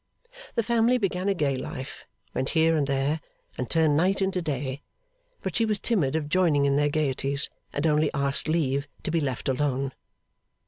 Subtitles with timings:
[0.55, 3.21] The family began a gay life, went here and there,
[3.55, 4.81] and turned night into day;
[5.43, 9.21] but she was timid of joining in their gaieties, and only asked leave to be
[9.21, 9.91] left alone.